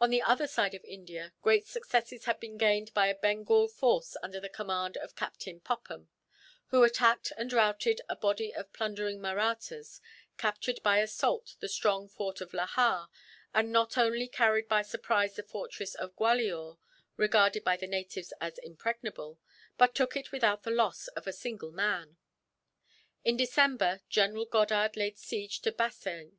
On 0.00 0.08
the 0.08 0.22
other 0.22 0.46
side 0.46 0.72
of 0.74 0.82
India, 0.82 1.34
great 1.42 1.66
successes 1.66 2.24
had 2.24 2.40
been 2.40 2.56
gained 2.56 2.94
by 2.94 3.08
a 3.08 3.14
Bengal 3.14 3.68
force 3.68 4.16
under 4.22 4.40
the 4.40 4.48
command 4.48 4.96
of 4.96 5.14
Captain 5.14 5.60
Popham; 5.60 6.08
who 6.68 6.84
attacked 6.84 7.34
and 7.36 7.52
routed 7.52 8.00
a 8.08 8.16
body 8.16 8.54
of 8.54 8.72
plundering 8.72 9.20
Mahrattas, 9.20 10.00
captured 10.38 10.82
by 10.82 11.00
assault 11.00 11.56
the 11.60 11.68
strong 11.68 12.08
fort 12.08 12.40
of 12.40 12.52
Lahar, 12.52 13.08
and 13.52 13.70
not 13.70 13.98
only 13.98 14.26
carried 14.26 14.68
by 14.68 14.80
surprise 14.80 15.36
the 15.36 15.42
fortress 15.42 15.94
of 15.96 16.16
Gwalior, 16.16 16.78
regarded 17.18 17.62
by 17.62 17.76
the 17.76 17.86
natives 17.86 18.32
as 18.40 18.56
impregnable, 18.56 19.38
but 19.76 19.94
took 19.94 20.16
it 20.16 20.32
without 20.32 20.62
the 20.62 20.70
loss 20.70 21.08
of 21.08 21.26
a 21.26 21.30
single 21.34 21.72
man. 21.72 22.16
In 23.22 23.36
December, 23.36 24.00
General 24.08 24.46
Goddard 24.46 24.96
laid 24.96 25.18
siege 25.18 25.60
to 25.60 25.72
Bassein. 25.72 26.38